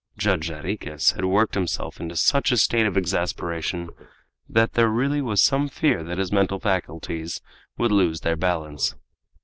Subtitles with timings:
[0.17, 3.91] Judge Jarriquez had worked himself into such a state of exasperation
[4.49, 7.39] that there really was some fear that his mental faculties
[7.77, 8.95] would lose their balance.